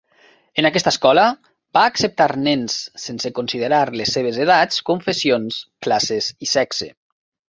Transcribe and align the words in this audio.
En 0.61 0.67
aquesta 0.67 0.91
escola, 0.91 1.25
va 1.77 1.83
acceptar 1.89 2.27
nens 2.47 2.77
sense 3.03 3.31
considerar 3.41 3.81
les 4.01 4.13
seves 4.17 4.39
edats, 4.47 4.79
confessions, 4.89 5.61
classes 5.89 6.31
i 6.47 6.51
sexe. 6.59 6.89